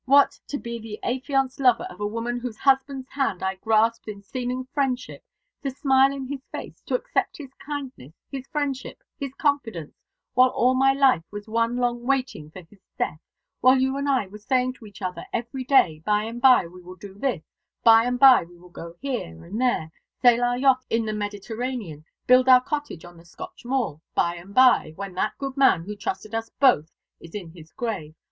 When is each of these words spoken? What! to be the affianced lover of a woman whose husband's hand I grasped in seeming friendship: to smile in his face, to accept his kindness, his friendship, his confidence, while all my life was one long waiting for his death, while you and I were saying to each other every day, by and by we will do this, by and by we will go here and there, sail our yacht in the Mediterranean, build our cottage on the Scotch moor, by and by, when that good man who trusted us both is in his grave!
What! 0.05 0.39
to 0.47 0.57
be 0.57 0.79
the 0.79 0.97
affianced 1.03 1.59
lover 1.59 1.83
of 1.83 1.99
a 2.01 2.07
woman 2.07 2.39
whose 2.39 2.57
husband's 2.57 3.07
hand 3.09 3.43
I 3.43 3.53
grasped 3.57 4.07
in 4.07 4.23
seeming 4.23 4.65
friendship: 4.73 5.23
to 5.61 5.69
smile 5.69 6.11
in 6.11 6.25
his 6.25 6.41
face, 6.51 6.81
to 6.87 6.95
accept 6.95 7.37
his 7.37 7.53
kindness, 7.63 8.11
his 8.31 8.47
friendship, 8.47 9.03
his 9.19 9.35
confidence, 9.35 9.93
while 10.33 10.49
all 10.49 10.73
my 10.73 10.91
life 10.91 11.21
was 11.29 11.47
one 11.47 11.75
long 11.77 12.01
waiting 12.03 12.49
for 12.49 12.63
his 12.63 12.79
death, 12.97 13.19
while 13.59 13.77
you 13.79 13.95
and 13.95 14.09
I 14.09 14.25
were 14.25 14.39
saying 14.39 14.73
to 14.79 14.87
each 14.87 15.03
other 15.03 15.27
every 15.31 15.63
day, 15.63 16.01
by 16.03 16.23
and 16.23 16.41
by 16.41 16.65
we 16.65 16.81
will 16.81 16.95
do 16.95 17.13
this, 17.13 17.43
by 17.83 18.05
and 18.05 18.17
by 18.19 18.41
we 18.43 18.57
will 18.57 18.69
go 18.69 18.95
here 19.01 19.45
and 19.45 19.61
there, 19.61 19.91
sail 20.19 20.43
our 20.43 20.57
yacht 20.57 20.83
in 20.89 21.05
the 21.05 21.13
Mediterranean, 21.13 22.05
build 22.25 22.49
our 22.49 22.61
cottage 22.61 23.05
on 23.05 23.17
the 23.17 23.23
Scotch 23.25 23.65
moor, 23.65 24.01
by 24.15 24.33
and 24.33 24.55
by, 24.55 24.93
when 24.95 25.13
that 25.13 25.37
good 25.37 25.55
man 25.55 25.83
who 25.83 25.95
trusted 25.95 26.33
us 26.33 26.49
both 26.59 26.89
is 27.19 27.35
in 27.35 27.51
his 27.51 27.71
grave! 27.71 28.15